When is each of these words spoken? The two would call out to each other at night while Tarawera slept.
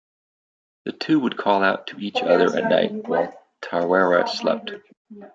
The 0.85 0.93
two 0.93 1.19
would 1.19 1.37
call 1.37 1.61
out 1.61 1.85
to 1.89 1.99
each 1.99 2.19
other 2.23 2.55
at 2.57 2.63
night 2.67 2.91
while 3.07 3.39
Tarawera 3.61 4.27
slept. 4.27 4.71